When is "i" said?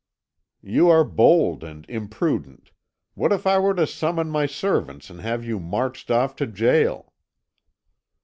3.45-3.59